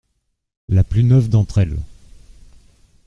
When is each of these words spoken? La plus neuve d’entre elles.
La 0.67 0.83
plus 0.83 1.03
neuve 1.03 1.29
d’entre 1.29 1.59
elles. 1.59 1.77